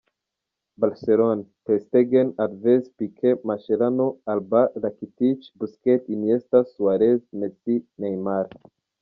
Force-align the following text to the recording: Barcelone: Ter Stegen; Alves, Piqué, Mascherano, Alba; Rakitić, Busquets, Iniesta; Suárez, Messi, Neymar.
Barcelone: 0.83 1.43
Ter 1.65 1.77
Stegen; 1.83 2.33
Alves, 2.45 2.89
Piqué, 2.97 3.35
Mascherano, 3.49 4.07
Alba; 4.33 4.63
Rakitić, 4.87 5.41
Busquets, 5.59 6.09
Iniesta; 6.17 6.63
Suárez, 6.73 7.21
Messi, 7.39 7.77
Neymar. 7.99 8.49